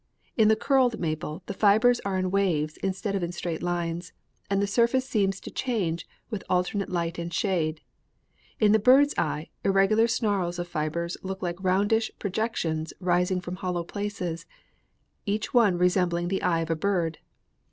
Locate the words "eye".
9.15-9.51, 16.41-16.61